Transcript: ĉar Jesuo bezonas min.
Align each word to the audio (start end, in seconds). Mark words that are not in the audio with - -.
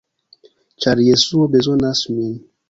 ĉar 0.85 1.01
Jesuo 1.09 1.45
bezonas 1.57 2.03
min. 2.17 2.35